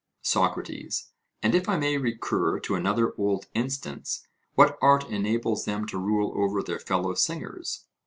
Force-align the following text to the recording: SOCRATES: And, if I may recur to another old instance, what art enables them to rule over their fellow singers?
SOCRATES: 0.23 1.11
And, 1.43 1.53
if 1.53 1.69
I 1.69 1.77
may 1.77 1.95
recur 1.95 2.59
to 2.61 2.73
another 2.73 3.13
old 3.19 3.45
instance, 3.53 4.25
what 4.55 4.79
art 4.81 5.07
enables 5.11 5.65
them 5.65 5.85
to 5.85 5.99
rule 5.99 6.33
over 6.35 6.63
their 6.63 6.79
fellow 6.79 7.13
singers? 7.13 7.85